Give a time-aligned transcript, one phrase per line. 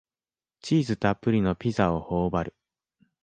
[0.61, 2.55] チーズたっぷりのピザをほおばる